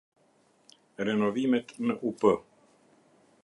Renovimet 1.09 1.73
në 1.91 1.99
Up 2.13 2.25